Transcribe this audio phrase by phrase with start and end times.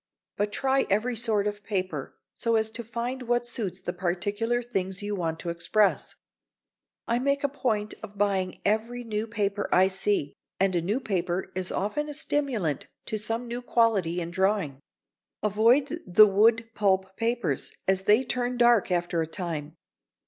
[0.35, 5.03] But try every sort of paper so as to find what suits the particular things
[5.03, 6.15] you want to express.
[7.07, 11.51] I make a point of buying every new paper I see, and a new paper
[11.53, 14.79] is often a stimulant to some new quality in drawing.
[15.43, 19.75] Avoid the wood pulp papers, as they turn dark after a time.